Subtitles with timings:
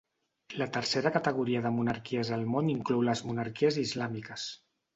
[0.61, 4.51] La tercera categoria de monarquies al món inclou les monarquies islàmiques.